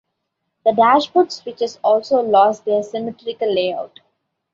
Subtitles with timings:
[0.65, 3.99] The dashboard switches also lost their symmetrical layout.